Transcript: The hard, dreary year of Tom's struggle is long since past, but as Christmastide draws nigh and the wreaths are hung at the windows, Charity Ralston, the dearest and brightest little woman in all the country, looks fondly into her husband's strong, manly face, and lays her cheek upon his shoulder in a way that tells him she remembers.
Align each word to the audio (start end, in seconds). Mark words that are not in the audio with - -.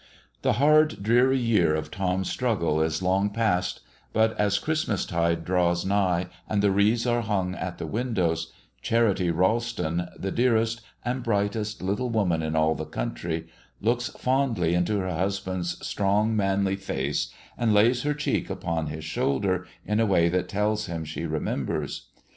The 0.41 0.53
hard, 0.53 1.03
dreary 1.03 1.37
year 1.37 1.75
of 1.75 1.91
Tom's 1.91 2.27
struggle 2.27 2.81
is 2.81 3.03
long 3.03 3.27
since 3.27 3.35
past, 3.35 3.81
but 4.13 4.35
as 4.39 4.57
Christmastide 4.57 5.45
draws 5.45 5.85
nigh 5.85 6.25
and 6.49 6.63
the 6.63 6.71
wreaths 6.71 7.05
are 7.05 7.21
hung 7.21 7.53
at 7.53 7.77
the 7.77 7.85
windows, 7.85 8.51
Charity 8.81 9.29
Ralston, 9.29 10.09
the 10.17 10.31
dearest 10.31 10.81
and 11.05 11.21
brightest 11.21 11.83
little 11.83 12.09
woman 12.09 12.41
in 12.41 12.55
all 12.55 12.73
the 12.73 12.85
country, 12.85 13.45
looks 13.79 14.07
fondly 14.07 14.73
into 14.73 14.97
her 14.97 15.11
husband's 15.13 15.85
strong, 15.85 16.35
manly 16.35 16.77
face, 16.77 17.31
and 17.55 17.71
lays 17.71 18.01
her 18.01 18.15
cheek 18.15 18.49
upon 18.49 18.87
his 18.87 19.03
shoulder 19.05 19.67
in 19.85 19.99
a 19.99 20.07
way 20.07 20.29
that 20.29 20.49
tells 20.49 20.87
him 20.87 21.05
she 21.05 21.27
remembers. 21.27 22.07